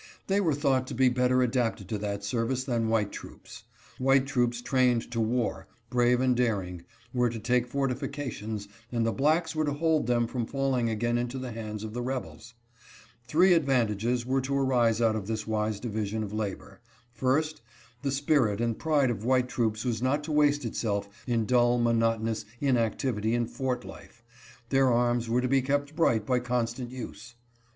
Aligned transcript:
They 0.25 0.41
were 0.41 0.55
thought 0.55 0.87
to 0.87 0.95
be 0.95 1.09
better 1.09 1.43
adapted 1.43 1.87
to 1.89 1.99
that 1.99 2.23
service 2.23 2.63
than 2.63 2.87
white 2.87 3.11
troops. 3.11 3.65
White 3.99 4.25
troops 4.25 4.59
trained 4.59 5.11
to 5.11 5.19
war, 5.21 5.67
brave 5.91 6.21
and 6.21 6.35
daring, 6.35 6.81
were 7.13 7.29
to 7.29 7.37
take 7.37 7.67
fortifications, 7.67 8.67
and 8.91 9.05
the 9.05 9.11
blacks 9.11 9.55
were 9.55 9.63
to 9.65 9.73
hold 9.73 10.07
them 10.07 10.25
from 10.25 10.47
falling 10.47 10.89
again 10.89 11.19
into 11.19 11.37
the 11.37 11.51
hands 11.51 11.83
of 11.83 11.93
the 11.93 12.01
rebels. 12.01 12.55
Three 13.27 13.53
advantages 13.53 14.25
were 14.25 14.41
to 14.41 14.57
arise 14.57 15.03
out 15.03 15.15
of 15.15 15.27
this 15.27 15.45
wise 15.45 15.79
division 15.79 16.23
of 16.23 16.33
labor: 16.33 16.81
1st, 17.19 17.57
The 18.01 18.09
spirit 18.11 18.59
and 18.59 18.79
pride 18.79 19.11
of 19.11 19.23
white 19.23 19.49
troops 19.49 19.85
was 19.85 20.01
not 20.01 20.23
to 20.23 20.31
waste 20.31 20.65
itself 20.65 21.09
in 21.27 21.45
dull, 21.45 21.77
monotonous 21.77 22.43
inactivity 22.59 23.35
in 23.35 23.45
fort 23.45 23.85
life; 23.85 24.23
their 24.69 24.91
arms 24.91 25.29
were 25.29 25.41
to 25.41 25.47
be 25.47 25.61
kept 25.61 25.95
bright 25.95 26.25
by 26.25 26.39
constant 26.39 26.89
use. 26.89 27.35